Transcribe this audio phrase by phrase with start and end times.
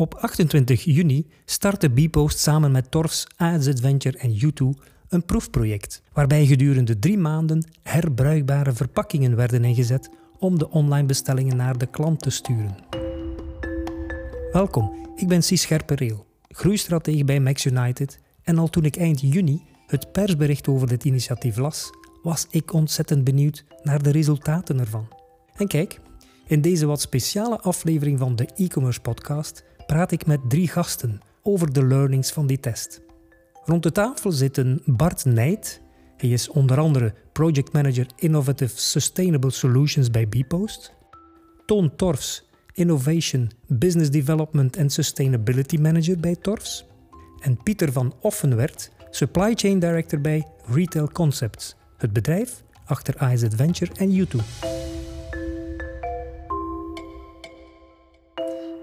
[0.00, 6.46] Op 28 juni startte Bpost samen met Torfs, AZ Venture en U2 een proefproject waarbij
[6.46, 12.30] gedurende drie maanden herbruikbare verpakkingen werden ingezet om de online bestellingen naar de klant te
[12.30, 12.76] sturen.
[14.52, 19.62] Welkom, ik ben Cies Scherpereel, groeistratege bij Max United en al toen ik eind juni
[19.86, 21.90] het persbericht over dit initiatief las,
[22.22, 25.08] was ik ontzettend benieuwd naar de resultaten ervan.
[25.54, 26.00] En kijk,
[26.46, 31.72] in deze wat speciale aflevering van de e-commerce podcast praat ik met drie gasten over
[31.72, 33.00] de learnings van die test.
[33.64, 35.80] Rond de tafel zitten Bart Nijt.
[36.16, 40.92] Hij is onder andere Project Manager Innovative Sustainable Solutions bij Bpost.
[41.66, 46.86] Toon Torfs, Innovation, Business Development en Sustainability Manager bij Torfs.
[47.40, 53.92] En Pieter van Offenwert, Supply Chain Director bij Retail Concepts, het bedrijf achter IZ Venture
[53.94, 54.69] en YouTube.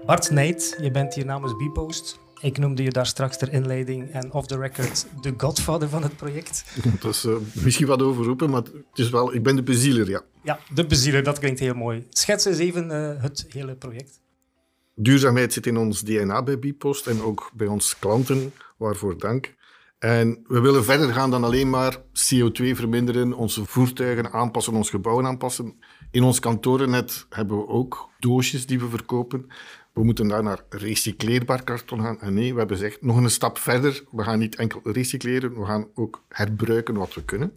[0.08, 2.18] Bart Nijt, je bent hier namens Bpost.
[2.40, 6.16] Ik noemde je daar straks ter inleiding en off the record de godfather van het
[6.16, 6.64] project.
[7.00, 10.22] Dat is uh, misschien wat overroepen, maar het is wel, ik ben de bezieler, ja.
[10.42, 12.06] Ja, de bezieler, dat klinkt heel mooi.
[12.10, 14.20] Schets eens even uh, het hele project.
[14.94, 19.56] Duurzaamheid zit in ons DNA bij Bpost en ook bij onze klanten, waarvoor dank.
[19.98, 25.26] En we willen verder gaan dan alleen maar CO2 verminderen, onze voertuigen aanpassen, ons gebouwen
[25.26, 25.78] aanpassen.
[26.10, 29.46] In ons kantorennet hebben we ook doosjes die we verkopen.
[29.98, 32.20] We moeten daar naar recycleerbaar karton gaan.
[32.20, 34.04] En nee, we hebben gezegd nog een stap verder.
[34.10, 37.52] We gaan niet enkel recycleren, we gaan ook herbruiken wat we kunnen.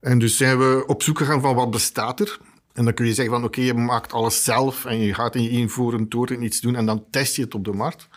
[0.00, 2.38] En dus zijn we op zoek gegaan van wat bestaat er.
[2.72, 5.42] En dan kun je zeggen van oké, je maakt alles zelf en je gaat in
[5.42, 8.08] je invoeren toren iets doen en dan test je het op de markt.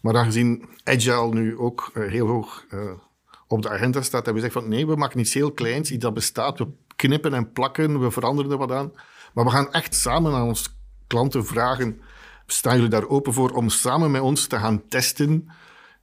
[0.00, 2.90] Maar aangezien Agile nu ook uh, heel hoog uh,
[3.46, 6.02] op de agenda staat, hebben we gezegd van nee, we maken iets heel kleins, iets
[6.02, 6.58] dat bestaat.
[6.58, 8.92] We knippen en plakken, we veranderen er wat aan.
[9.34, 10.68] Maar we gaan echt samen aan onze
[11.06, 12.00] klanten vragen
[12.50, 15.48] Staan jullie daar open voor om samen met ons te gaan testen?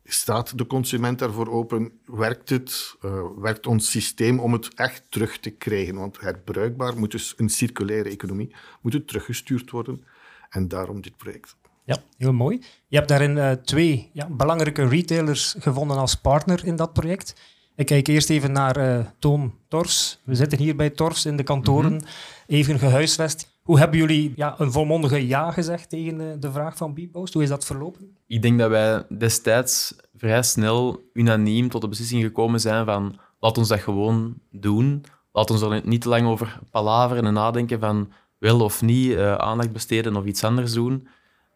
[0.03, 1.91] Staat de consument daarvoor open?
[2.05, 2.95] Werkt het?
[3.01, 5.95] Uh, werkt ons systeem om het echt terug te krijgen?
[5.95, 10.05] Want herbruikbaar moet dus een circulaire economie moet het teruggestuurd worden.
[10.49, 11.55] En daarom dit project.
[11.83, 12.61] Ja, heel mooi.
[12.87, 17.41] Je hebt daarin uh, twee ja, belangrijke retailers gevonden als partner in dat project.
[17.75, 20.19] Ik kijk eerst even naar uh, Toon Tors.
[20.23, 22.07] We zitten hier bij Tors in de kantoren, mm -hmm.
[22.47, 23.53] even gehuisvest.
[23.65, 27.33] Hoe hebben jullie ja, een volmondige ja gezegd tegen de, de vraag van Bpost?
[27.33, 28.17] Hoe is dat verlopen?
[28.27, 33.57] Ik denk dat wij destijds vrij snel unaniem tot de beslissing gekomen zijn van laat
[33.57, 35.03] ons dat gewoon doen.
[35.31, 39.35] Laat ons er niet te lang over palaveren en nadenken van wel of niet uh,
[39.35, 41.07] aandacht besteden of iets anders doen.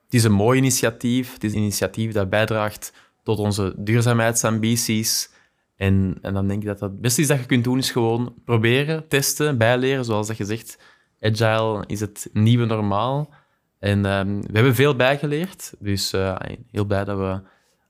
[0.03, 1.33] Het is een mooi initiatief.
[1.33, 2.93] Het is een initiatief dat bijdraagt
[3.23, 5.29] tot onze duurzaamheidsambities.
[5.75, 8.33] En, en dan denk ik dat het beste is dat je kunt doen, is gewoon
[8.45, 10.77] proberen, testen, bijleren, zoals dat je zegt
[11.21, 13.29] Agile is het nieuwe normaal.
[13.79, 15.73] En um, we hebben veel bijgeleerd.
[15.79, 16.35] Dus uh,
[16.71, 17.41] heel blij dat we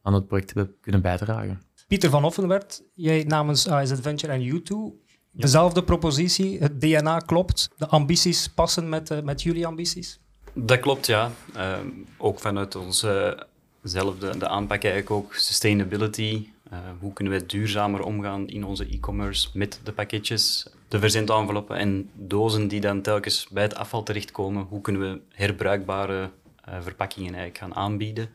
[0.01, 1.61] aan het project hebben kunnen bijdragen.
[1.87, 5.07] Pieter van Offenwert, jij namens AS Adventure en U2.
[5.31, 10.19] Dezelfde propositie, het DNA klopt, de ambities passen met, uh, met jullie ambities?
[10.53, 11.31] Dat klopt, ja.
[11.55, 11.77] Uh,
[12.17, 13.43] ook vanuit onze
[13.83, 16.47] zelfde de aanpak eigenlijk ook sustainability.
[16.73, 22.09] Uh, hoe kunnen we duurzamer omgaan in onze e-commerce met de pakketjes, de verzendenveloppen en
[22.13, 24.63] dozen die dan telkens bij het afval terechtkomen.
[24.63, 26.29] Hoe kunnen we herbruikbare
[26.69, 28.29] uh, verpakkingen eigenlijk gaan aanbieden?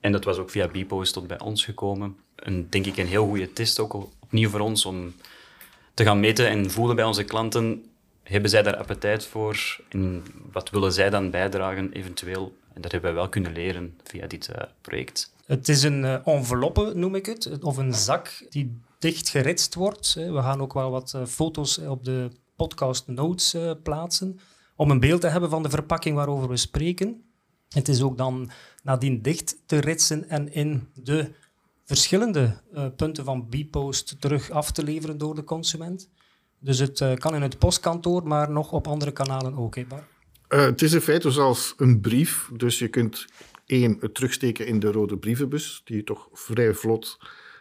[0.00, 2.16] En dat was ook via Bpost tot bij ons gekomen.
[2.36, 5.14] En denk ik een heel goede test ook opnieuw voor ons om
[5.94, 7.84] te gaan meten en voelen bij onze klanten.
[8.22, 9.80] Hebben zij daar appetijt voor?
[9.88, 12.56] En wat willen zij dan bijdragen eventueel?
[12.74, 15.34] En dat hebben wij wel kunnen leren via dit uh, project.
[15.46, 20.14] Het is een uh, enveloppe, noem ik het, of een zak die dicht geritst wordt.
[20.14, 24.40] We gaan ook wel wat uh, foto's op de podcast notes plaatsen,
[24.76, 27.24] om een beeld te hebben van de verpakking waarover we spreken.
[27.68, 28.50] Het is ook dan
[28.82, 31.30] nadien dicht te ritsen en in de
[31.84, 32.60] verschillende
[32.96, 36.08] punten van Bpost terug af te leveren door de consument.
[36.58, 39.84] Dus het kan in het postkantoor, maar nog op andere kanalen ook, hè?
[40.48, 43.26] Het is in feite zoals een brief, dus je kunt
[43.66, 47.18] één, het terugsteken in de rode brievenbus, die je toch vrij vlot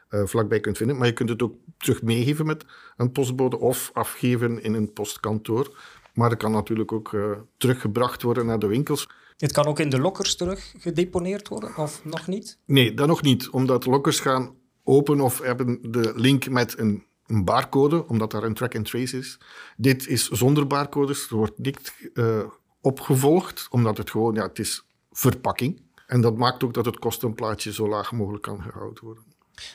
[0.09, 0.97] uh, vlakbij kunt vinden.
[0.97, 2.65] Maar je kunt het ook terug meegeven met
[2.97, 5.77] een postbode of afgeven in een postkantoor.
[6.13, 9.09] Maar het kan natuurlijk ook uh, teruggebracht worden naar de winkels.
[9.38, 12.57] Het kan ook in de lokkers terug gedeponeerd worden, of nog niet?
[12.65, 13.50] Nee, dat nog niet.
[13.50, 18.53] Omdat lokkers gaan open of hebben de link met een, een barcode, omdat daar een
[18.53, 19.39] track and trace is.
[19.77, 21.30] Dit is zonder barcodes.
[21.30, 22.44] Er wordt niet uh,
[22.83, 25.81] opgevolgd, omdat het gewoon, ja, het is verpakking.
[26.07, 29.24] En dat maakt ook dat het kostenplaatje zo laag mogelijk kan gehouden worden.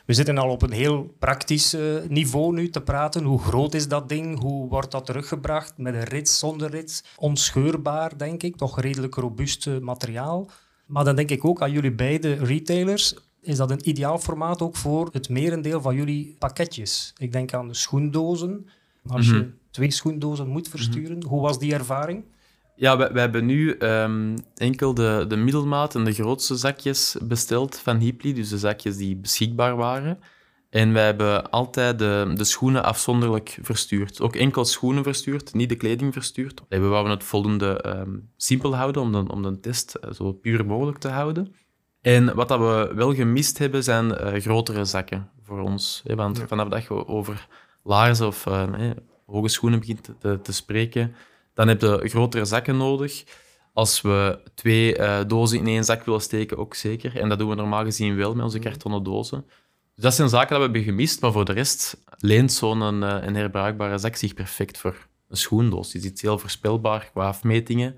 [0.06, 3.24] We zitten al op een heel praktisch uh, niveau nu te praten.
[3.24, 4.40] Hoe groot is dat ding?
[4.40, 5.78] Hoe wordt dat teruggebracht?
[5.78, 7.04] Met een rits, zonder rits?
[7.16, 8.56] Onscheurbaar, denk ik.
[8.56, 10.50] Toch redelijk robuust uh, materiaal.
[10.86, 13.14] Maar dan denk ik ook aan jullie beide retailers.
[13.40, 17.12] Is dat een ideaal formaat ook voor het merendeel van jullie pakketjes?
[17.18, 18.66] Ik denk aan de schoendozen.
[19.06, 19.48] Als je Mhm.
[19.70, 22.24] twee schoendozen moet versturen, hoe was die ervaring?
[22.78, 27.76] Ja, we, we hebben nu ehm, enkel de, de middelmaat en de grootste zakjes besteld
[27.76, 30.18] van Hipli, dus de zakjes die beschikbaar waren.
[30.70, 34.20] En wij hebben altijd de, de schoenen afzonderlijk verstuurd.
[34.20, 36.62] Ook enkel schoenen verstuurd, niet de kleding verstuurd.
[36.68, 40.66] We wouden het voldoende ehm, simpel houden om de, om de test eh, zo puur
[40.66, 41.54] mogelijk te houden.
[42.00, 46.02] En wat dat we wel gemist hebben, zijn eh, grotere zakken voor ons.
[46.06, 46.46] Hè, want Ja.
[46.46, 47.46] vanaf dat je over
[47.82, 48.90] laarzen of eh,
[49.26, 51.14] hoge schoenen begint te, te spreken,
[51.58, 53.24] dan heb je grotere zakken nodig.
[53.72, 57.16] Als we twee eh, dozen in één zak willen steken, ook zeker.
[57.16, 59.44] En dat doen we normaal gezien wel met onze kartonnen dozen.
[59.94, 63.16] Dus dat zijn zaken dat we hebben gemist, maar voor de rest leent zo'n eh,
[63.20, 65.90] een herbruikbare zak zich perfect voor een schoendoos.
[65.90, 67.96] Die is iets heel voorspelbaar qua afmetingen.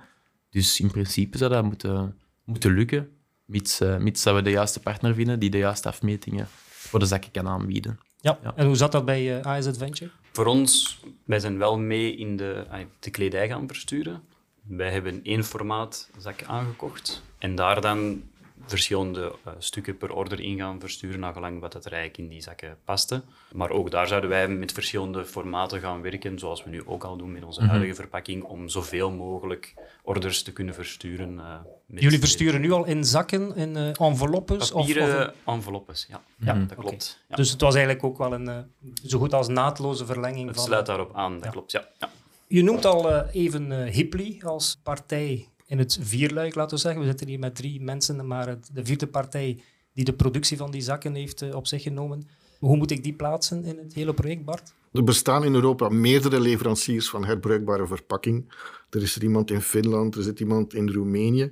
[0.50, 3.08] Dus in principe zou dat moeten, moeten lukken,
[3.44, 7.06] mits, eh, mits dat we de juiste partner vinden die de juiste afmetingen voor de
[7.06, 7.98] zakken kan aanbieden.
[8.20, 8.38] Ja.
[8.42, 8.52] Ja.
[8.56, 10.10] En hoe zat dat bij AS Adventure?
[10.32, 12.66] Voor ons, wij zijn wel mee in de,
[13.00, 14.22] de kledij gaan versturen.
[14.62, 18.22] Wij hebben één formaat zak aangekocht en daar dan
[18.70, 22.42] verschillende eh, stukken per order in gaan versturen, naar gelang wat het eigenlijk in die
[22.42, 23.22] zakken paste.
[23.52, 27.16] Maar ook daar zouden wij met verschillende formaten gaan werken, zoals we nu ook al
[27.16, 31.38] doen met onze huidige verpakking, om zoveel mogelijk orders te kunnen versturen.
[31.38, 31.54] eh,
[31.86, 34.72] Jullie versturen nu al in zakken, in eh, enveloppes?
[34.72, 36.22] Of, of enveloppes, ja.
[36.36, 37.22] Ja, dat klopt.
[37.28, 37.36] Ja.
[37.36, 38.66] Dus het was eigenlijk ook wel een
[39.04, 40.64] zo goed als naadloze verlenging het van...
[40.64, 41.50] sluit daarop aan, dat Ja.
[41.50, 41.88] klopt, ja.
[41.98, 42.10] ja.
[42.46, 47.00] Je noemt al even Hipli als partij in het vierluik, laten we zeggen.
[47.00, 49.60] We zitten hier met drie mensen, maar de vierde partij
[49.92, 52.28] die de productie van die zakken heeft eh, op zich genomen.
[52.58, 54.72] Hoe moet ik die plaatsen in het hele project, Bart?
[54.92, 58.52] Er bestaan in Europa meerdere leveranciers van herbruikbare verpakking.
[58.90, 61.50] Er is er iemand in Finland, er zit iemand in Roemenië.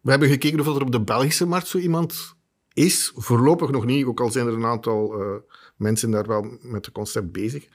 [0.00, 2.34] We hebben gekeken of er op de Belgische markt zo iemand
[2.72, 3.12] is.
[3.14, 5.26] Voorlopig nog niet, ook al zijn er een aantal eh,
[5.76, 7.68] mensen daar wel met het concept bezig.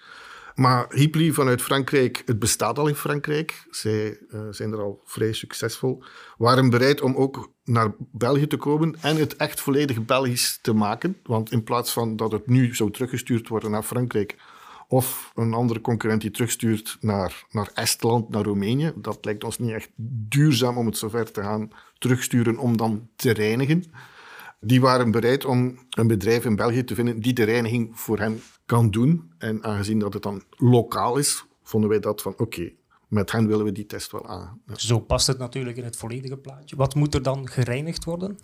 [0.57, 3.67] Maar Hipli vanuit Frankrijk, het bestaat al in Frankrijk.
[3.69, 6.03] Zij eh, zijn er al vrij succesvol.
[6.37, 11.17] Waren bereid om ook naar België te komen en het echt volledig Belgisch te maken.
[11.23, 14.35] Want in plaats van dat het nu zou teruggestuurd worden naar Frankrijk
[14.87, 19.71] of een andere concurrent die terugstuurt naar, naar Estland, naar Roemenië, dat lijkt ons niet
[19.71, 19.89] echt
[20.29, 23.83] duurzaam om het zover te gaan terugsturen om dan te reinigen.
[24.59, 28.41] Die waren bereid om een bedrijf in België te vinden die de reiniging voor hen
[28.67, 29.31] kan doen.
[29.37, 32.71] En aangezien dat het dan lokaal is, vonden wij dat van oké,
[33.07, 34.61] met hen willen we die test wel aan.
[34.65, 34.77] Ja.
[34.77, 36.75] Zo past het natuurlijk in het volledige plaatje.
[36.75, 38.37] Wat moet er dan gereinigd worden?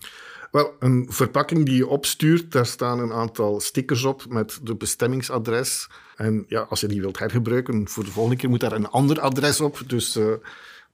[0.52, 5.90] Wel, een verpakking die je opstuurt, daar staan een aantal stickers op met de bestemmingsadres.
[6.16, 9.20] En ja, als je die wilt hergebruiken, voor de volgende keer moet daar een ander
[9.20, 9.82] adres op.
[9.88, 10.34] Dus eh,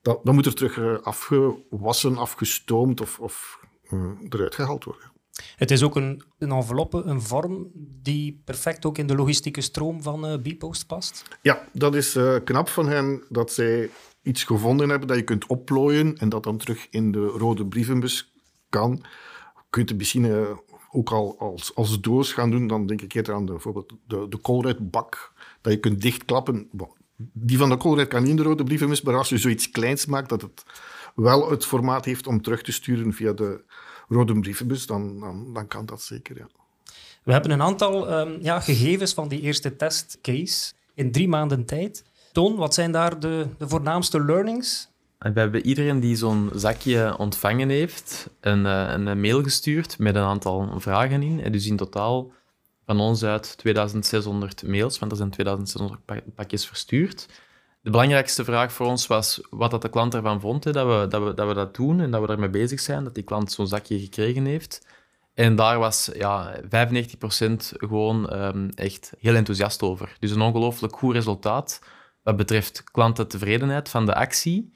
[0.02, 5.12] dat, dan moet er terug eh, afgewassen, afgestoomd of, of eh, eruit gehaald worden.
[5.56, 7.70] Het is ook een, een enveloppe, een vorm
[8.02, 11.22] die perfect ook in de logistieke stroom van eh Bpost past.
[11.42, 13.90] Ja, dat is eh, knap van hen dat zij
[14.22, 18.32] iets gevonden hebben dat je kunt opplooien en dat dan terug in de rode brievenbus
[18.68, 19.04] kan.
[19.70, 20.50] Je kunt eh,
[20.90, 22.66] ook al als, als doos gaan doen.
[22.66, 26.70] Dan denk ik eerder aan de, bijvoorbeeld de, de koolruitbak, dat je kunt dichtklappen.
[27.16, 30.06] Die van de koolruit kan niet in de rode brievenbus, maar als je zoiets kleins
[30.06, 30.64] maakt dat het
[31.14, 33.64] wel het formaat heeft om terug te sturen via de
[34.10, 36.46] rode brievenbus, dan, dan, dan kan dat zeker, ja.
[37.22, 42.04] We hebben een aantal ehm, ja, gegevens van die eerste testcase in drie maanden tijd.
[42.32, 44.88] Toon, wat zijn daar de, de voornaamste learnings?
[45.18, 50.14] En we hebben iedereen die zo'n zakje ontvangen heeft, een, eh, een mail gestuurd met
[50.14, 51.40] een aantal vragen in.
[51.40, 52.32] En dus in totaal
[52.86, 57.26] van ons uit 2600 mails, want er zijn 2600 pa- pakjes verstuurd.
[57.82, 61.06] De belangrijkste vraag voor ons was wat dat de klant ervan vond, hè, dat, we,
[61.08, 63.52] dat, we, dat we dat doen en dat we daarmee bezig zijn, dat die klant
[63.52, 64.86] zo'n zakje gekregen heeft.
[65.34, 66.66] En daar was ja, 95%
[67.58, 70.16] gewoon ehm, echt heel enthousiast over.
[70.18, 71.80] Dus een ongelooflijk goed resultaat
[72.22, 74.74] wat betreft klantentevredenheid van de actie.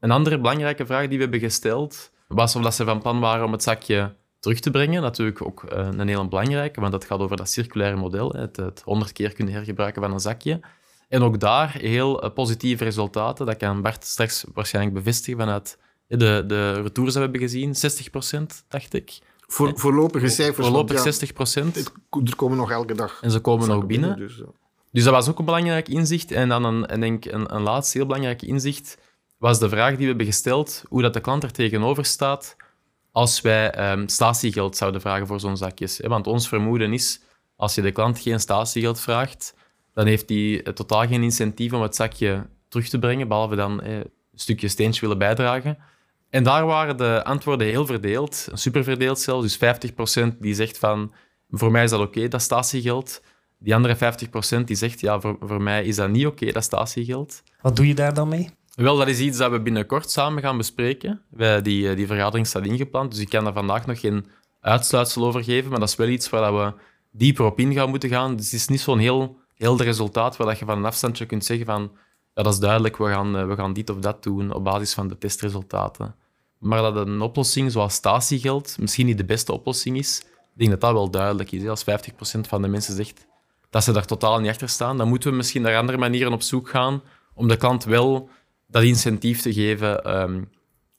[0.00, 3.44] Een andere belangrijke vraag die we hebben gesteld was of dat ze van plan waren
[3.44, 5.02] om het zakje terug te brengen.
[5.02, 8.32] Natuurlijk ook eh, een hele belangrijke, want dat gaat over dat circulaire model.
[8.32, 10.60] Het, het 100 keer kunnen hergebruiken van een zakje.
[11.08, 13.46] En ook daar heel eh, positieve resultaten.
[13.46, 17.74] Dat kan Bart straks waarschijnlijk bevestigen vanuit de, de retours die we hebben gezien.
[18.52, 19.18] 60% dacht ik.
[19.46, 20.66] Voor, voorlopige cijfers.
[20.66, 23.18] Voorlopig ja, 60 het- er komen nog elke dag.
[23.22, 24.16] En ze komen nog binnen.
[24.16, 24.44] Dus, ja.
[24.92, 26.30] Dus dat was ook een belangrijk inzicht.
[26.30, 28.98] En dan een, en denk een, een laatste heel belangrijk inzicht
[29.38, 32.56] was de vraag die we hebben gesteld, hoe dat de klant er tegenover staat
[33.12, 36.00] als wij ehm, statiegeld zouden vragen voor zo'n zakjes.
[36.00, 37.20] Want ons vermoeden is,
[37.56, 39.54] als je de klant geen statiegeld vraagt,
[39.96, 43.82] dan heeft hij eh, totaal geen incentief om het zakje terug te brengen, behalve dan
[43.82, 45.78] eh, een stukje steentje willen bijdragen.
[46.30, 49.58] En daar waren de antwoorden heel verdeeld, super verdeeld zelfs.
[49.58, 49.78] Dus
[50.34, 51.12] 50% die zegt van,
[51.50, 53.22] voor mij is dat oké, dat statiegeld.
[53.58, 53.96] Die andere
[54.60, 57.42] 50% die zegt, ja, voor, voor mij is dat niet oké, dat statiegeld.
[57.60, 58.50] Wat doe je daar dan mee?
[58.74, 61.22] Wel, dat is iets dat we binnenkort samen gaan bespreken.
[61.30, 64.26] Wij, die, die vergadering staat ingepland, dus ik kan daar vandaag nog geen
[64.60, 66.72] uitsluitsel over geven, maar dat is wel iets waar we
[67.10, 68.36] dieper op in gaan moeten gaan.
[68.36, 71.66] Dus het is niet zo'n heel helder resultaat waar je van een afstandje kunt zeggen
[71.66, 71.92] van
[72.34, 74.94] ja, dat is duidelijk, we gaan, eh, we gaan dit of dat doen op basis
[74.94, 76.14] van de testresultaten.
[76.58, 80.80] Maar dat een oplossing zoals statiegeld misschien niet de beste oplossing is, ik denk dat
[80.80, 81.66] dat wel duidelijk is.
[81.66, 83.26] Als 50% van de mensen zegt
[83.70, 86.42] dat ze daar totaal niet achter staan, dan moeten we misschien naar andere manieren op
[86.42, 87.02] zoek gaan
[87.34, 88.28] om de klant wel
[88.66, 90.42] dat incentief te geven ehm,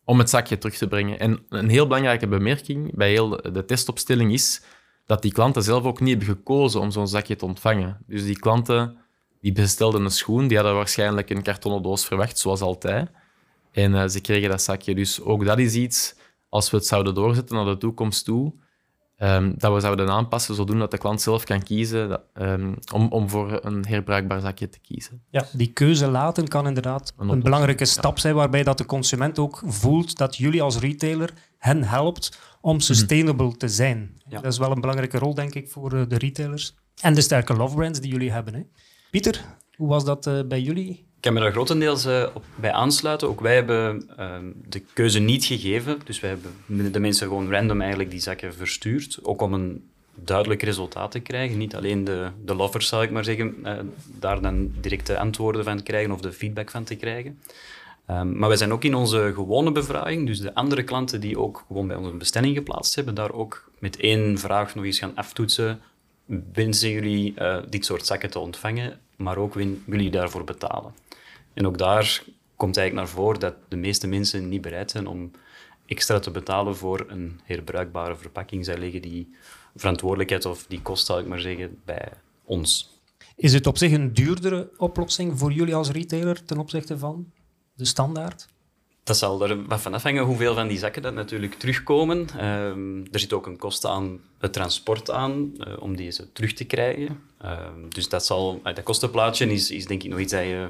[0.04, 1.20] om het zakje terug te brengen.
[1.20, 4.62] En een heel belangrijke bemerking bij heel de testopstelling is
[5.08, 7.98] dat die klanten zelf ook niet hebben gekozen om zo'n zakje te ontvangen.
[8.08, 8.98] Dus die klanten
[9.42, 13.10] die bestelden een schoen, die hadden waarschijnlijk een kartonnen doos verwacht, zoals altijd.
[13.72, 14.96] En uh, ze kregen dat zakje.
[14.96, 16.16] Dus ook dat is iets,
[16.50, 18.54] als we het zouden doorzetten naar de toekomst toe,
[19.18, 23.30] um, dat we zouden aanpassen zodat de klant zelf kan kiezen dat, um, om, om
[23.30, 25.24] voor een herbruikbaar zakje te kiezen.
[25.30, 29.40] Ja, die keuze laten kan inderdaad een, een belangrijke stap zijn, waarbij dat de consument
[29.40, 32.84] ook voelt dat jullie als retailer hen helpt om mhm.
[32.84, 34.22] sustainable te zijn.
[34.30, 34.42] Ja.
[34.42, 36.76] Dat is wel een belangrijke rol, denk ik, voor eh, de retailers.
[37.02, 38.54] En de sterke love brands die jullie hebben.
[38.54, 38.62] Hè.
[39.12, 39.46] Pieter,
[39.76, 40.90] hoe was dat uh, bij jullie?
[40.90, 43.28] Ik kan me daar grotendeels uh, op, bij aansluiten.
[43.28, 44.36] Ook wij hebben uh,
[44.70, 46.00] de keuze niet gegeven.
[46.04, 49.20] Dus wij hebben de mensen gewoon random eigenlijk die zakken verstuurd.
[49.22, 51.58] Ook om een duidelijk resultaat te krijgen.
[51.58, 53.56] Niet alleen de, de lovers, zal ik maar zeggen,
[54.20, 57.40] daar dan directe antwoorden van te krijgen of de feedback van te krijgen.
[58.10, 61.64] Um, maar we zijn ook in onze gewone bevraging, dus de andere klanten die ook
[61.68, 65.16] gewoon bij ons een bestelling geplaatst hebben, daar ook met één vraag nog eens gaan
[65.16, 65.80] aftoetsen.
[66.54, 70.94] Wensen jullie uh, dit soort zakken te ontvangen, maar ook willen jullie daarvoor betalen?
[71.54, 72.24] En ook daar
[72.56, 75.32] komt eigenlijk naar voren dat de meeste mensen niet bereid zijn om
[75.86, 78.66] extra te betalen voor een herbruikbare verpakking.
[78.66, 79.36] Zij leggen die
[79.76, 82.10] verantwoordelijkheid of die kost, zal ik maar zeggen, bij
[82.44, 82.96] ons.
[83.36, 87.32] Is het op zich een duurdere oplossing voor jullie als retailer ten opzichte van
[87.78, 88.48] de standaard?
[89.04, 92.28] Dat zal er wat van afhangen hoeveel van die zakken dat natuurlijk terugkomen.
[92.38, 96.64] Ehm, er zit ook een kost aan het transport aan uh, om deze terug te
[96.64, 97.20] krijgen.
[97.38, 100.68] Ehm, dus dat, zal, uh, dat kostenplaatje is, is denk ik nog iets dat je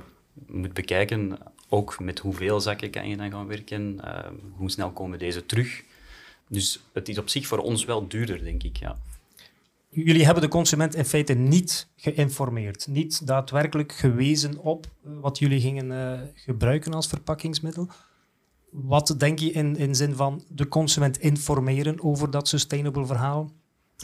[0.47, 1.37] moet bekijken.
[1.69, 3.99] Ook met hoeveel zakken kan je dan gaan werken.
[4.03, 5.83] Ehm, hoe snel komen deze terug.
[6.47, 8.77] Dus het is op zich voor ons wel duurder, denk ik.
[8.77, 8.97] Ja.
[9.89, 15.61] Jullie hebben de consument in feite niet geïnformeerd, niet daadwerkelijk gewezen op eh, wat jullie
[15.61, 17.87] gingen uh, gebruiken als verpakkingsmiddel.
[18.69, 23.51] Wat denk je in, in zin van de consument informeren over dat sustainable verhaal?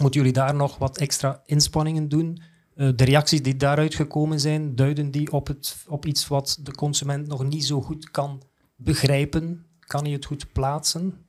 [0.02, 2.42] Moeten jullie daar nog wat extra inspanningen doen?
[2.76, 6.76] Uh, de reacties die daaruit gekomen zijn, duiden die op, het, op iets wat de
[6.76, 8.42] consument nog niet zo goed kan
[8.76, 9.66] begrijpen?
[9.80, 11.23] Kan hij het goed plaatsen?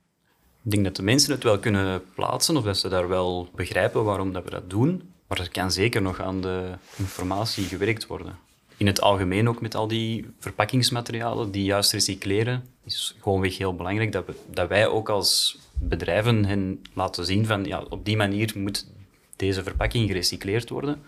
[0.65, 4.03] Ik denk dat de mensen het wel kunnen plaatsen of dat ze daar wel begrijpen
[4.03, 5.09] waarom dat we dat doen.
[5.27, 8.37] Maar er kan zeker nog aan de informatie gewerkt worden.
[8.77, 14.11] In het algemeen ook met al die verpakkingsmaterialen die juist recycleren, is gewoonweg heel belangrijk
[14.11, 18.51] dat, we, dat wij ook als bedrijven hen laten zien van ja, op die manier
[18.55, 18.87] moet
[19.35, 21.03] deze verpakking gerecycleerd worden.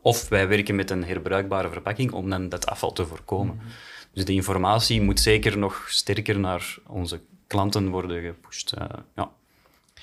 [0.00, 3.54] Of wij werken met een herbruikbare verpakking om dan dat afval te voorkomen.
[3.54, 3.66] Mhm.
[4.12, 7.20] Dus de informatie moet zeker nog sterker naar onze
[7.52, 8.74] klanten worden gepusht.
[8.78, 9.32] Uh, ja.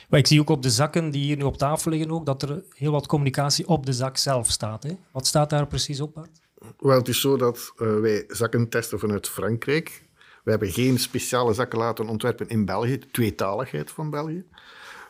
[0.10, 2.42] Maar ik zie ook op de zakken die hier nu op tafel liggen ook, dat
[2.42, 4.84] er heel wat communicatie op de zak zelf staat.
[4.84, 4.98] Hè?
[5.12, 6.42] Wat staat daar precies op, Bart?
[6.78, 10.04] Wel, het is zo dat uh, wij zakken testen vanuit Frankrijk.
[10.44, 14.44] We hebben geen speciale zakken laten ontwerpen in België, de tweetaligheid van België.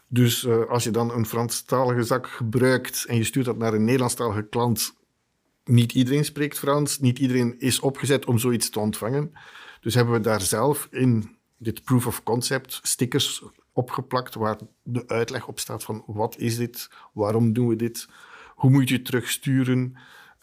[0.08, 3.84] Dus uh, als je dan een Franstalige zak gebruikt en je stuurt dat naar een
[3.84, 4.93] Nederlandstalige klant,
[5.63, 9.31] niet iedereen spreekt Frans, niet iedereen is opgezet om zoiets te ontvangen.
[9.81, 15.47] Dus hebben we daar zelf in dit proof of concept stickers opgeplakt waar de uitleg
[15.47, 18.07] op staat van wat is dit, waarom doen we dit,
[18.55, 19.97] hoe moet je het terugsturen,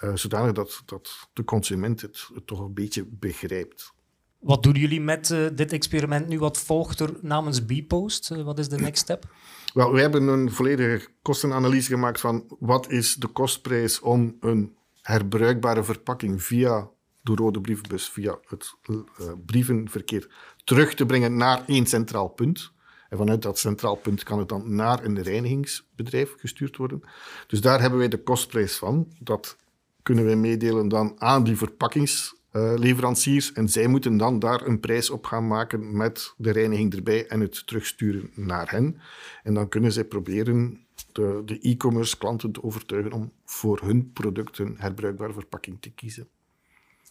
[0.05, 3.95] uh, zodanig dat, dat de consument het, toch een beetje begrijpt.
[4.39, 6.39] Wat doen jullie met uh, dit experiment nu?
[6.39, 8.31] Wat volgt er namens Bpost?
[8.31, 9.35] Uh, wat is de next step?
[9.75, 15.85] Wel, we hebben een volledige kostenanalyse gemaakt van wat is de kostprijs om een herbruikbare
[15.85, 16.91] verpakking via
[17.27, 18.97] de rode brievenbus, via het uh,
[19.47, 20.29] brievenverkeer
[20.65, 22.73] terug te brengen naar één centraal punt.
[23.09, 27.03] En vanuit dat centraal punt kan het dan naar een reinigingsbedrijf gestuurd worden.
[27.47, 29.13] Dus daar hebben wij de kostprijs van.
[29.19, 29.57] Dat
[30.03, 33.53] kunnen wij meedelen dan aan die verpakkingsleveranciers.
[33.53, 37.41] En zij moeten dan daar een prijs op gaan maken met de reiniging erbij en
[37.41, 39.01] het terugsturen naar hen.
[39.43, 44.75] En dan kunnen zij proberen de, de e-commerce klanten te overtuigen om voor hun producten
[44.79, 46.29] herbruikbare verpakking te kiezen.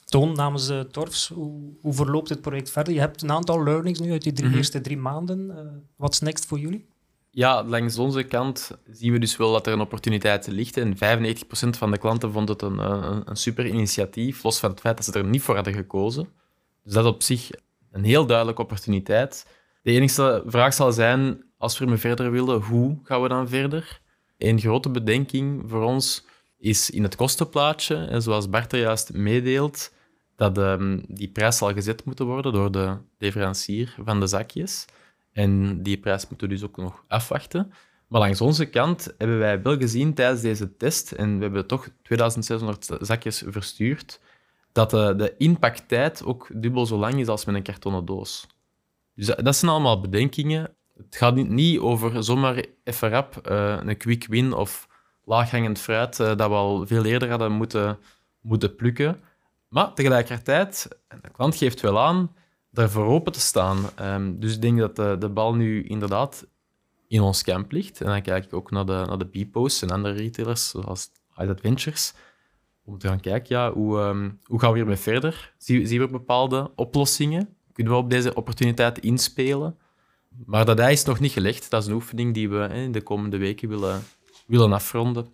[0.06, 2.94] Toon, namens de Torfs, hoe, hoe, verloopt het project verder?
[2.94, 4.58] Je hebt een aantal learnings nu uit die drie, mhm.
[4.58, 5.50] eerste drie maanden.
[5.50, 5.58] Uh,
[5.96, 6.86] What's next voor jullie?
[7.30, 10.78] Ja, langs onze kant zien we dus wel dat er een opportuniteit ligt.
[10.78, 10.98] En 95%
[11.78, 15.06] van de klanten vond het een, een, een, super initiatief, los van het feit dat
[15.06, 16.28] ze er niet voor hadden gekozen.
[16.84, 17.50] Dus dat op zich
[17.92, 19.48] een heel duidelijke opportuniteit.
[19.82, 24.02] De enige vraag zal zijn, als we ermee verder willen, hoe gaan we dan verder?
[24.38, 26.26] Een grote bedenking voor ons
[26.58, 29.94] is in het kostenplaatje, en zoals Bart juist meedeelt,
[30.36, 34.86] dat um, die prijs zal gezet moeten worden door de leverancier van de zakjes.
[35.32, 37.74] En die prijs moeten we dus ook nog afwachten.
[38.08, 41.90] Maar langs onze kant hebben wij wel gezien tijdens deze test, en we hebben toch
[42.02, 44.20] 2600 zakjes verstuurd,
[44.72, 48.48] dat de, de impacttijd ook dubbel zo lang is als met een kartonnen doos.
[49.16, 50.76] Dus dat, zijn allemaal bedenkingen.
[50.98, 54.88] Het gaat niet, over zomaar even rap uh, een quick win of
[55.26, 57.98] laaghangend fruit uh, dat we al veel eerder hadden moeten,
[58.42, 59.20] moeten plukken.
[59.68, 60.88] Maar tegelijkertijd,
[61.22, 62.36] de klant geeft wel aan,
[62.72, 63.78] daarvoor open te staan.
[64.02, 66.48] Um, dus ik denk dat de, de bal nu inderdaad
[67.08, 68.02] in ons camp ligt.
[68.02, 71.50] En dan kijk ik ook naar de, naar de B-posts en andere retailers, zoals Ice
[71.50, 72.14] Adventures,
[72.84, 75.54] om te gaan kijken, ja, hoe, um, hoe gaan we hiermee verder?
[75.58, 77.56] Zien, we bepaalde oplossingen?
[77.74, 79.78] Kunnen we op deze opportuniteit inspelen?
[80.46, 81.70] Maar dat is nog niet gelegd.
[81.70, 84.04] Dat is een oefening die we in de komende weken willen,
[84.46, 85.28] willen afronden.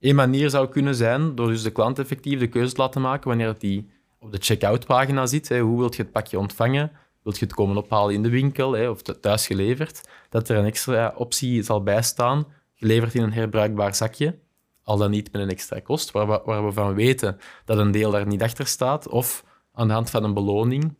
[0.00, 3.28] Een manier zou kunnen zijn door dus de klant effectief de keuze te laten maken
[3.28, 3.86] wanneer hij
[4.18, 5.48] op de checkout pagina zit.
[5.48, 6.92] Hè, hoe wilt je het pakje ontvangen?
[7.22, 10.08] Wilt je het komen ophalen in de winkel hè, of thuis geleverd?
[10.28, 14.38] Dat er een extra optie zal bijstaan, geleverd in een herbruikbaar zakje.
[14.82, 17.90] Al dan niet met een extra kost, waar we, waar we van weten dat een
[17.90, 19.08] deel daar niet achter staat.
[19.08, 20.96] Of aan de hand van een beloning.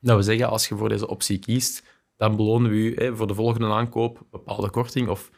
[0.00, 1.84] Dat we zeggen, als je voor deze optie kiest,
[2.16, 5.08] dan belonen we u hè, voor de volgende aankoop bepaalde korting.
[5.08, 5.30] Of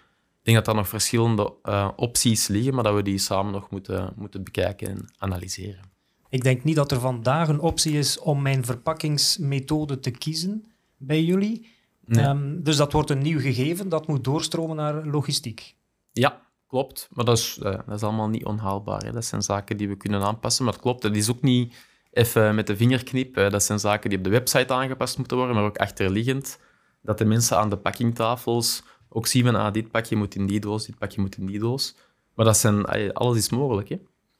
[0.49, 4.13] denk dat er nog verschillende uh, opties liggen, maar dat we die samen nog moeten,
[4.17, 5.81] moeten bekijken en analyseren.
[6.29, 10.65] Ik denk niet dat er vandaag een optie is om mijn verpakkingsmethode te kiezen
[10.97, 11.77] bij jullie.
[12.07, 15.75] Um, dus dat wordt een nieuw gegeven, dat moet doorstromen naar logistiek.
[16.13, 17.09] Ja, klopt.
[17.13, 19.05] Maar dat is, uh, dat is allemaal niet onhaalbaar.
[19.05, 19.13] Hè.
[19.13, 20.65] Dat zijn zaken die we kunnen aanpassen.
[20.65, 21.75] Maar het klopt, dat is ook niet
[22.11, 23.35] even met de vingerknip.
[23.35, 26.59] Dat zijn zaken die op de website aangepast moeten worden, maar ook achterliggend.
[27.03, 30.61] Dat de mensen aan de pakkingtafels ook zien van ah, dit pakje moet in die
[30.61, 31.97] doos, dit pakje moet in die doos.
[32.35, 33.89] Maar dat zijn, alles is mogelijk.
[33.89, 33.99] Hè.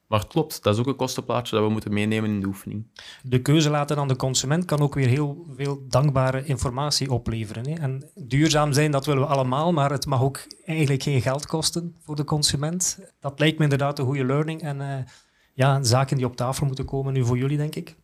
[0.09, 2.87] Maar het klopt, dat is ook een kostenplaatje dat we moeten meenemen in de oefening.
[3.23, 7.69] De keuze laten aan de consument kan ook weer heel veel dankbare informatie opleveren.
[7.69, 7.75] Hè?
[7.75, 11.97] En duurzaam zijn, dat willen we allemaal, maar het mag ook eigenlijk geen geld kosten
[12.01, 12.99] voor de consument.
[13.21, 14.95] Dat lijkt me inderdaad een goede learning en uh,
[15.55, 17.97] ja, zaken die op tafel moeten komen nu voor jullie, denk ik.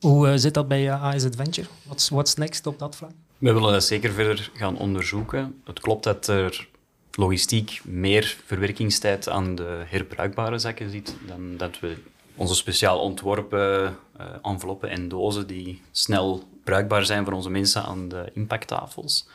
[0.00, 1.68] Hoe uh, zit dat bij uh, AS Adventure?
[1.84, 3.12] What's, what's next op dat vlak?
[3.38, 5.60] We willen dat zeker verder gaan onderzoeken.
[5.64, 6.68] Het klopt dat er
[7.12, 11.96] logistiek meer verwerkingstijd aan de herbruikbare zakken ziet dan dat we
[12.34, 18.08] onze speciaal ontworpen uh, enveloppen en dozen die snel bruikbaar zijn voor onze mensen aan
[18.08, 19.28] de impacttafels.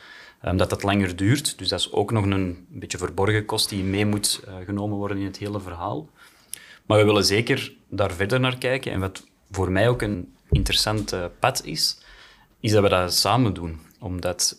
[0.44, 3.84] Um, dat dat langer duurt, dus dat is ook nog een beetje verborgen kost die
[3.84, 6.08] mee moet uh, genomen worden in het hele verhaal.
[6.86, 8.92] Maar we willen zeker daar verder naar kijken.
[8.92, 11.98] En wat voor mij ook een interessant pad is,
[12.60, 13.80] is dat we dat samen doen.
[14.02, 14.56] Omdat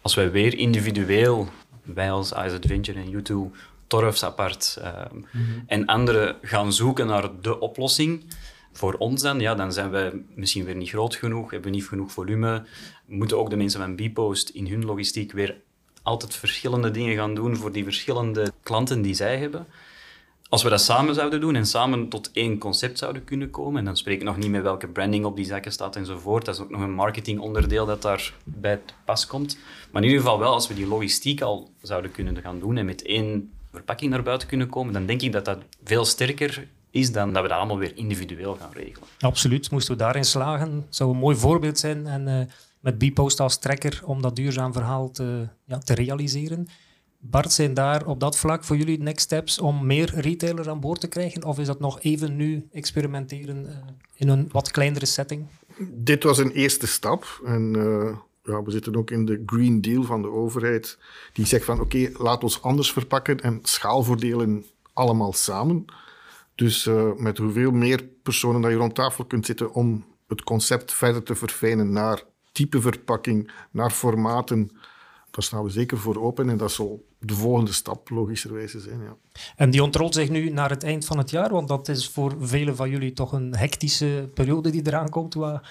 [0.00, 1.48] als wij weer individueel
[1.82, 3.50] wij als Ice Adventure en YouTube,
[3.86, 5.60] Torfs apart ehm, mhm.
[5.66, 8.24] en anderen gaan zoeken naar de oplossing.
[8.72, 11.86] Voor ons dan, ja, dan zijn we misschien weer niet groot genoeg, hebben we niet
[11.86, 12.64] genoeg volume.
[13.06, 15.60] Moeten ook de mensen van Bpost in hun logistiek weer
[16.02, 19.66] altijd verschillende dingen gaan doen voor die verschillende klanten die zij hebben.
[20.52, 23.84] Als we dat samen zouden doen en samen tot één concept zouden kunnen komen, en
[23.84, 26.60] dan spreek ik nog niet met welke branding op die zakken staat enzovoort, dat is
[26.60, 29.58] ook nog een marketingonderdeel dat daar bij pas komt.
[29.90, 32.84] Maar in ieder geval wel, als we die logistiek al zouden kunnen gaan doen en
[32.84, 37.12] met één verpakking naar buiten kunnen komen, dan denk ik dat dat veel sterker is
[37.12, 39.08] dan dat we dat allemaal weer individueel gaan regelen.
[39.18, 40.86] Absoluut, moesten we daarin slagen.
[40.88, 42.40] zou een mooi voorbeeld zijn en uh,
[42.80, 46.68] met Bpost als trekker om dat duurzaam verhaal te, ja, te realiseren.
[47.24, 51.00] Bart, zijn daar op dat vlak voor jullie next steps om meer retailers aan boord
[51.00, 51.44] te krijgen?
[51.44, 53.70] Of is dat nog even nu experimenteren uh,
[54.14, 55.46] in een wat kleinere setting?
[55.78, 57.40] Dit was een eerste stap.
[57.44, 60.98] En uh, ja, we zitten ook in de Green Deal van de overheid.
[61.32, 65.84] Die zegt van oké, laat ons anders verpakken en schaalvoordelen allemaal samen.
[66.54, 70.92] Dus uh, met hoeveel meer personen dat je rond tafel kunt zitten om het concept
[70.92, 74.70] verder te verfijnen naar type verpakking, naar formaten
[75.32, 79.00] daar staan we zeker voor open en dat zal de volgende stap logischerwijze zijn.
[79.00, 79.16] Ja.
[79.56, 82.34] En die ontrolt zich nu naar het eind van het jaar, want dat is voor
[82.40, 85.34] velen van jullie toch een hectische periode die eraan komt.
[85.34, 85.62] Wat,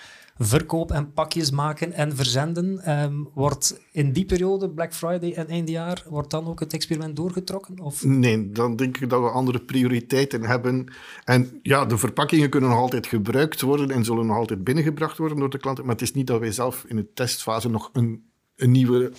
[0.44, 2.80] verkoop en pakjes maken en verzenden.
[2.80, 7.80] Ehm, wordt in die periode, Black Friday en eindejaar, wordt dan ook het experiment doorgetrokken?
[7.80, 8.04] Of?
[8.04, 10.94] Nee, dan denk ik dat we andere prioriteiten hebben.
[11.24, 15.38] En ja, de verpakkingen kunnen nog altijd gebruikt worden en zullen nog altijd binnengebracht worden
[15.38, 15.86] door de klanten.
[15.86, 18.24] Maar het is niet dat wij zelf in de testfase nog een,
[18.56, 19.12] een nieuwe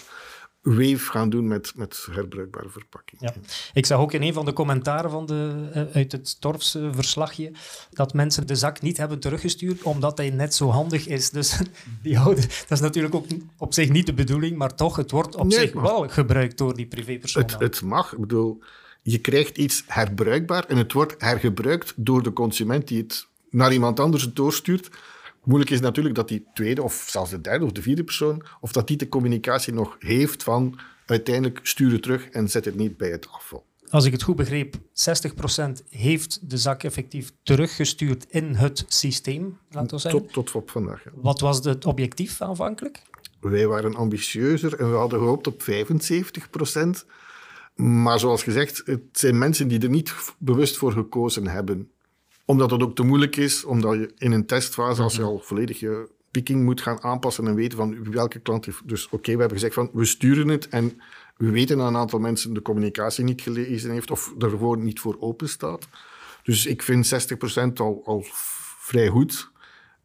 [0.63, 3.33] wave gaan doen met, met herbruikbare verpakkingen.
[3.35, 3.41] Ja.
[3.73, 7.53] Ik zag ook in een van de commentaren van de, eh, uit het Torfse verslagje
[7.91, 11.31] dat mensen de zak niet hebben teruggestuurd omdat hij net zo handig is.
[11.31, 11.59] Dus
[12.03, 15.37] die houden, dat is natuurlijk ook op zich niet de bedoeling, maar toch, het wordt
[15.37, 17.43] op Nee, zich wel gebruikt door die privépersoon.
[17.43, 18.13] Het, het mag.
[18.13, 18.63] Ik bedoel,
[19.03, 24.01] je krijgt iets herbruikbaar en het wordt hergebruikt door de consument die het naar iemand
[24.01, 24.91] anders doorstuurt.
[25.45, 28.73] Moeilijk is natuurlijk dat die tweede of zelfs de derde of de vierde persoon, of
[28.73, 32.97] dat die de communicatie nog heeft van uiteindelijk stuur het terug en zet het niet
[32.97, 33.65] bij het afval.
[33.89, 34.79] Als ik het goed begreep, 60%
[35.89, 40.21] heeft de zak effectief teruggestuurd in het systeem, laten we zeggen.
[40.21, 41.05] Tot, tot op vandaag.
[41.05, 41.11] ja.
[41.15, 43.03] Wat was het objectief aanvankelijk?
[43.41, 47.07] Wij waren ambitieuzer en we hadden gehoopt op 75%
[47.75, 51.91] Maar zoals gezegd, het zijn mensen die er niet bewust voor gekozen hebben.
[52.45, 55.81] Omdat het ook te moeilijk is, omdat je in een testfase, als je al volledig
[55.81, 58.89] je picking moet gaan aanpassen en weten van welke klant heeft.
[58.89, 61.01] Dus oké, we hebben gezegd van we sturen het en
[61.37, 65.01] we weten dat een aantal mensen de communicatie niet gelezen heeft of er gewoon niet
[65.01, 65.89] voor open staat.
[66.43, 67.33] Dus ik vind
[67.69, 68.25] 60% al, al
[68.79, 69.51] vrij goed.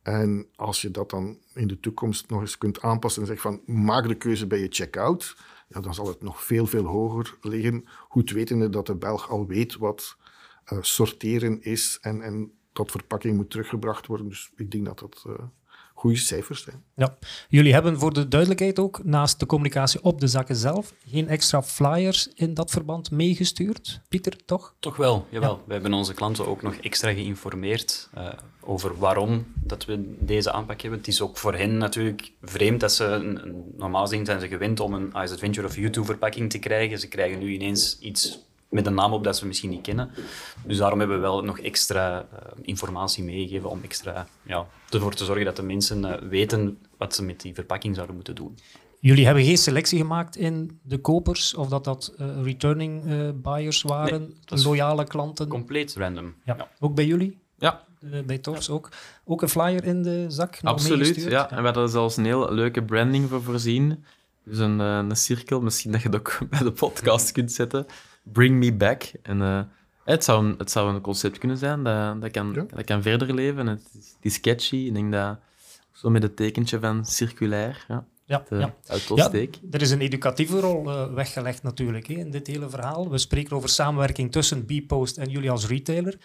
[0.01, 3.61] En als je dat dan in de toekomst nog eens kunt aanpassen en zegt van
[3.65, 5.35] maak de keuze bij je checkout,
[5.67, 7.85] ja, dan zal het nog veel, veel hoger liggen.
[8.09, 10.17] Goed wetende dat de Belg al weet wat
[10.67, 14.29] eh, sorteren is en, en dat verpakking moet teruggebracht worden.
[14.29, 15.45] Dus ik denk dat dat eh
[15.97, 16.83] goede cijfers zijn.
[16.95, 17.17] Ja.
[17.49, 21.63] Jullie hebben voor de duidelijkheid ook, naast de communicatie op de zakken zelf, geen extra
[21.63, 24.01] flyers in dat verband meegestuurd.
[24.09, 24.75] Pieter, toch?
[24.79, 25.61] Toch wel, jawel.
[25.65, 28.27] We hebben onze klanten ook nog extra geïnformeerd eh,
[28.61, 30.99] over waarom dat we deze aanpak hebben.
[30.99, 33.37] Het is ook voor hen natuurlijk vreemd dat ze,
[33.77, 36.99] normaal gezien zijn ze gewend om een Ice Adventure of YouTube verpakking te krijgen.
[36.99, 40.09] Ze krijgen nu ineens iets met een naam op dat ze misschien niet kennen.
[40.65, 45.25] Dus daarom hebben we wel nog extra eh, informatie meegegeven om extra ja, ervoor te
[45.25, 48.57] zorgen dat de mensen eh, weten wat ze met die verpakking zouden moeten doen.
[48.99, 53.81] Jullie hebben geen selectie gemaakt in de kopers, of dat dat eh, returning eh, buyers
[53.81, 55.47] waren, Nee, dat loyale klanten.
[55.47, 56.33] Compleet random.
[56.45, 56.67] ja.
[56.79, 57.37] Ook bij jullie?
[57.59, 58.89] Ja, Eh, bij Torfs ook?
[59.25, 60.59] Ook een flyer in de zak?
[60.63, 61.15] absoluut.
[61.15, 61.49] Ja.
[61.51, 64.03] En we hadden er zelfs een heel leuke branding voor voorzien.
[64.43, 67.85] Dus een, eh, een cirkel, misschien dat je het ook bij de podcast kunt zetten.
[68.31, 69.11] Bring me back.
[69.21, 69.61] En eh,
[70.03, 72.65] het, zou een, het zou een concept kunnen zijn dat, dat, kan, Ja.
[72.75, 73.67] dat kan verder leven.
[73.67, 74.71] Het is, het is.
[74.71, 75.37] Ik denk dat
[75.91, 77.85] zo met het tekentje van circulair.
[77.87, 78.73] Ja, Ja, de, ja.
[78.87, 79.59] Uit Ja, Tolsteek.
[79.71, 83.09] er is een educatieve rol eh, weggelegd natuurlijk hè, in dit hele verhaal.
[83.09, 86.17] We spreken over samenwerking tussen Bpost en jullie als retailer.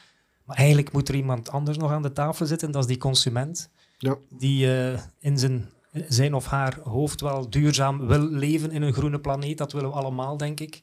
[0.44, 3.70] Maar eigenlijk moet er iemand anders nog aan de tafel zitten, dat is die consument.
[3.98, 4.16] Ja.
[4.38, 5.70] Die eh, in zijn,
[6.08, 9.58] zijn of haar hoofd wel duurzaam wil leven in een groene planeet.
[9.58, 10.80] Dat willen we allemaal, denk ik.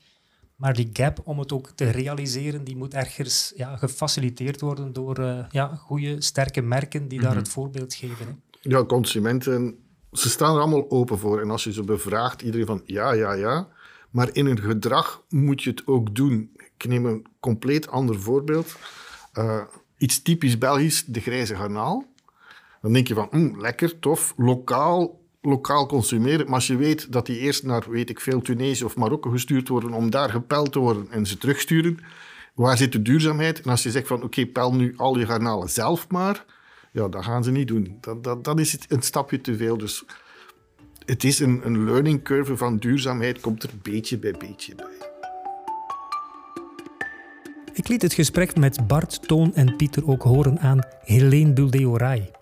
[0.60, 5.18] Maar die gap om het ook te realiseren, die moet ergens ja, gefaciliteerd worden door
[5.18, 7.38] eh, ja, goede, sterke merken die daar Mhm.
[7.40, 8.26] het voorbeeld geven.
[8.26, 8.32] Hè.
[8.62, 9.78] Ja, consumenten,
[10.12, 11.42] ze staan er allemaal open voor.
[11.42, 13.68] En als je ze bevraagt, iedereen van ja, ja, ja.
[14.10, 16.52] Maar in hun gedrag moet je het ook doen.
[16.78, 18.76] Ik neem een compleet ander voorbeeld.
[19.34, 19.62] Eh,
[19.98, 22.06] iets typisch Belgisch, de grijze garnaal.
[22.82, 26.46] Dan denk je van, "Mm, lekker, tof, lokaal, lokaal consumeren.
[26.46, 29.68] Maar als je weet dat die eerst naar, weet ik veel, Tunesië of Marokko gestuurd
[29.68, 32.00] worden om daar gepeld te worden en ze terugsturen,
[32.54, 33.62] waar zit de duurzaamheid?
[33.62, 36.46] En als je zegt van, oké, pel nu al je garnalen zelf maar,
[36.92, 37.98] ja, dat gaan ze niet doen.
[38.02, 39.78] Dat, dat, dat is het een stapje te veel.
[39.78, 40.06] Dus
[41.06, 45.08] het is een, een learning curve van duurzaamheid, komt er beetje bij beetje bij.
[47.74, 52.39] Ik liet het gesprek met Bart, Toon en Pieter ook horen aan Helene Buldeorai.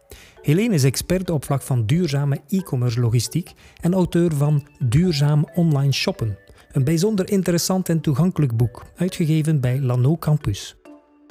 [0.48, 6.38] Helene is expert op vlak van duurzame e-commerce logistiek en auteur van Duurzaam Online Shoppen.
[6.72, 10.76] Een bijzonder interessant en toegankelijk boek, uitgegeven bij Lano Campus.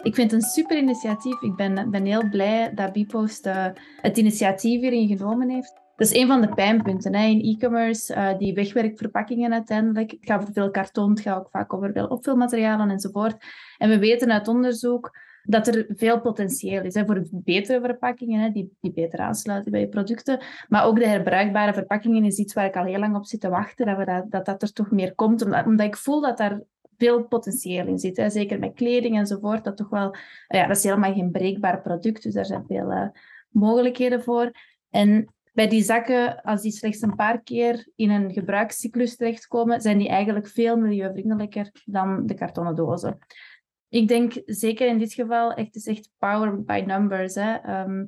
[0.03, 1.43] Ik vind het een super initiatief.
[1.43, 3.67] Ik ben, ben heel blij dat Bipost eh,
[4.01, 5.73] het initiatief hierin genomen heeft.
[5.97, 10.11] Dat is een van de pijnpunten hè, in e-commerce, eh, die wegwerkverpakkingen uiteindelijk.
[10.11, 13.37] Het gaat over veel karton, het gaat ook vaak over veel opvulmaterialen enzovoort.
[13.79, 15.11] En we weten uit onderzoek
[15.47, 19.81] dat er veel potentieel is hè, voor betere verpakkingen, hè, die, die beter aansluiten bij
[19.81, 20.41] je producten.
[20.69, 23.49] Maar ook de herbruikbare verpakkingen is iets waar ik al heel lang op zit te
[23.49, 25.43] wachten, dat we dat, dat, dat er toch meer komt.
[25.43, 26.61] Omdat, omdat ik voel dat daar
[26.97, 28.17] veel potentieel in zit.
[28.17, 28.31] Hè.
[28.31, 29.65] Zeker met kleding enzovoort.
[29.65, 30.15] Dat, toch wel,
[30.49, 33.09] ja, dat is helemaal geen breekbaar product, dus daar zijn veel eh,
[33.49, 34.51] mogelijkheden voor.
[34.91, 39.99] En bij die zakken, als die slechts een paar keer in een gebruikscyclus terechtkomen, zijn
[39.99, 43.19] die eigenlijk veel milieuvriendelijker dan de kartonnen dozen.
[43.89, 47.35] Ik denk zeker in dit geval, echt, is echt power by numbers.
[47.35, 47.55] Hè.
[47.55, 48.05] Ehm,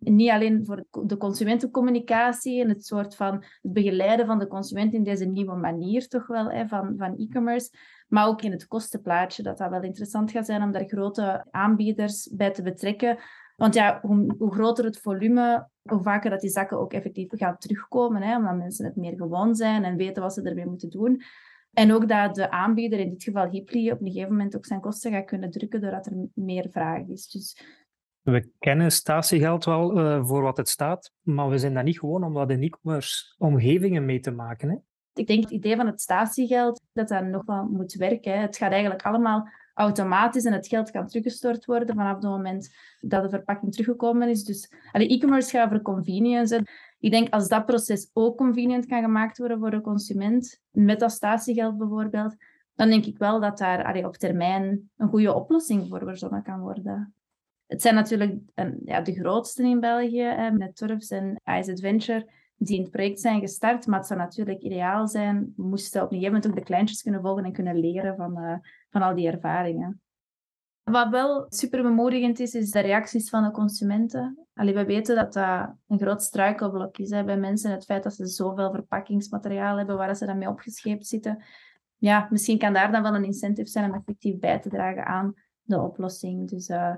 [0.00, 5.02] Niet alleen voor de consumentencommunicatie en het soort van het begeleiden van de consument in
[5.02, 7.70] deze nieuwe manier toch wel hè, van, van e-commerce,
[8.08, 12.30] maar ook in het kostenplaatje, dat dat wel interessant gaat zijn om daar grote aanbieders
[12.32, 13.18] bij te betrekken.
[13.56, 17.58] Want ja, hoe, hoe groter het volume, hoe vaker dat die zakken ook effectief gaan
[17.58, 21.22] terugkomen, hè, omdat mensen het meer gewoon zijn en weten wat ze ermee moeten doen.
[21.72, 24.80] En ook dat de aanbieder, in dit geval Hipli, op een gegeven moment ook zijn
[24.80, 27.26] kosten gaat kunnen drukken doordat er meer vraag is.
[27.26, 27.64] Dus...
[28.20, 32.24] We kennen statiegeld wel uh, voor wat het staat, maar we zijn dat niet gewoon
[32.24, 34.68] om dat in e-commerce omgevingen mee te maken.
[34.68, 34.76] Hè?
[35.14, 38.32] Ik denk het idee van het statiegeld, dat dat nog wel moet werken.
[38.32, 38.38] Hè.
[38.38, 39.48] Het gaat eigenlijk allemaal
[39.80, 44.44] automatisch en het geld kan teruggestort worden vanaf het moment dat de verpakking teruggekomen is.
[44.44, 46.66] Dus e-commerce gaat voor convenience.
[46.98, 51.12] Ik denk als dat proces ook convenient kan gemaakt worden voor de consument, met dat
[51.12, 52.34] statiegeld bijvoorbeeld,
[52.74, 57.14] dan denk ik wel dat daar op termijn een goede oplossing voor verzonnen kan worden.
[57.66, 62.26] Het zijn natuurlijk een, ja, de grootste in België, hè, met Turfs en Ice Adventure,
[62.56, 63.86] die in het project zijn gestart.
[63.86, 67.20] Maar het zou natuurlijk ideaal zijn, moesten op een gegeven moment ook de kleintjes kunnen
[67.20, 68.54] volgen en kunnen leren van, uh,
[68.90, 70.00] van al die ervaringen.
[70.82, 74.46] Wat wel super bemoedigend is, is de reacties van de consumenten.
[74.54, 77.70] Allee, we weten dat dat een groot struikelblok is hè, bij mensen.
[77.70, 81.44] Het feit dat ze zoveel verpakkingsmateriaal hebben waar ze dan mee opgescheept zitten.
[81.96, 85.34] Ja, misschien kan daar dan wel een incentive zijn om effectief bij te dragen aan
[85.62, 86.48] de oplossing.
[86.48, 86.94] Dus uh,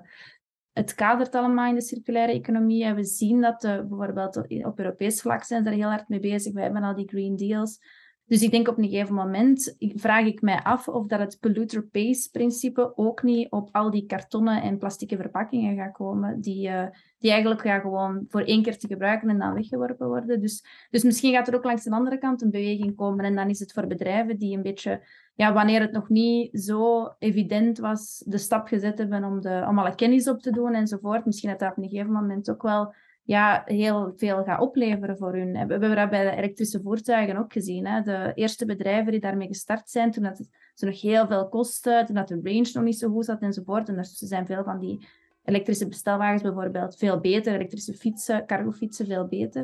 [0.73, 2.85] het kadert allemaal in de circulaire economie.
[2.85, 6.21] En we zien dat de, bijvoorbeeld op Europees vlak zijn ze er heel hard mee
[6.21, 6.53] bezig.
[6.53, 7.79] We hebben al die green deals.
[8.27, 11.87] Dus ik denk op een gegeven moment vraag ik mij af of dat het polluter
[11.87, 16.87] pays principe ook niet op al die kartonnen en plastieke verpakkingen gaat komen, die, uh,
[17.19, 20.41] die eigenlijk ja, gewoon voor één keer te gebruiken en dan weggeworpen worden.
[20.41, 23.49] Dus, dus misschien gaat er ook langs de andere kant een beweging komen en dan
[23.49, 28.23] is het voor bedrijven die een beetje, ja, wanneer het nog niet zo evident was,
[28.27, 31.25] de stap gezet hebben om, de, om alle kennis op te doen enzovoort.
[31.25, 35.53] Misschien dat op een gegeven moment ook wel ja, heel veel gaat opleveren voor hun.
[35.53, 37.87] We hebben dat bij de elektrische voertuigen ook gezien.
[37.87, 38.03] Hè.
[38.03, 42.15] De eerste bedrijven die daarmee gestart zijn, toen dat ze nog heel veel kostte, toen
[42.15, 43.89] dat de range nog niet zo goed zat enzovoort.
[43.89, 45.07] En er zijn veel van die
[45.45, 49.61] elektrische bestelwagens bijvoorbeeld veel beter, elektrische fietsen, cargofietsen veel beter.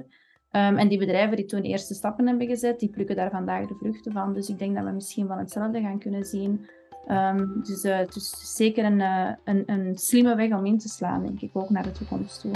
[0.52, 3.74] Um, en die bedrijven die toen eerste stappen hebben gezet, die plukken daar vandaag de
[3.74, 4.34] vruchten van.
[4.34, 6.66] Dus ik denk dat we misschien van hetzelfde gaan kunnen zien.
[7.10, 10.88] Um, dus uh, het is zeker een, uh, een, een slimme weg om in te
[10.88, 12.52] slaan, denk ik, ook naar de toekomst toe.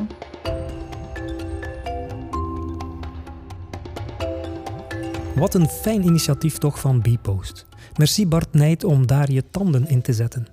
[5.35, 7.67] Wat een fijn initiatief toch van Bpost.
[7.97, 10.47] Merci Bart Nijt om daar je tanden in te zetten.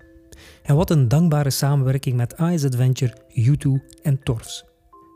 [0.63, 4.65] En wat een dankbare samenwerking met Ice Adventure, U2 en Torfs.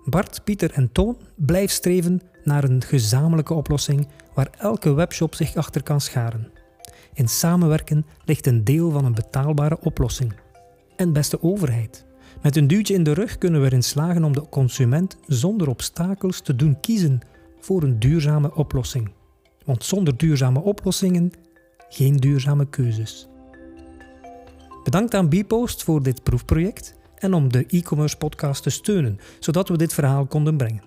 [0.05, 5.83] Bart, Pieter en Toon blijf streven naar een gezamenlijke oplossing waar elke webshop zich achter
[5.83, 6.51] kan scharen.
[7.13, 10.33] In samenwerken ligt een deel van een betaalbare oplossing.
[10.95, 12.05] En beste overheid,
[12.41, 16.41] met een duwtje in de rug kunnen we erin slagen om de consument zonder obstakels
[16.41, 17.19] te doen kiezen
[17.59, 19.11] voor een duurzame oplossing.
[19.65, 21.31] Want zonder duurzame oplossingen
[21.89, 23.27] geen duurzame keuzes.
[24.83, 29.77] Bedankt aan Bpost voor dit proefproject en om de e-commerce podcast te steunen, zodat we
[29.77, 30.83] dit verhaal konden brengen.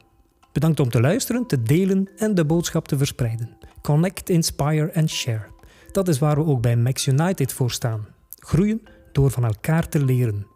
[0.52, 3.56] Bedankt om te luisteren, te delen en de boodschap te verspreiden.
[3.82, 5.46] Connect, inspire en share.
[5.92, 8.06] Dat is waar we ook bij Max United voor staan.
[8.38, 10.46] Groeien door van elkaar te leren.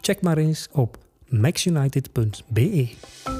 [0.00, 3.33] Check maar eens op maxunited.be.